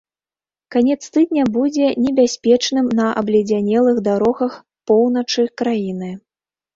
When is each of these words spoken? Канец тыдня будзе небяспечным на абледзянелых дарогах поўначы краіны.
Канец 0.75 1.01
тыдня 1.17 1.41
будзе 1.57 1.85
небяспечным 2.05 2.85
на 2.99 3.05
абледзянелых 3.21 3.97
дарогах 4.07 4.57
поўначы 4.93 5.45
краіны. 5.63 6.11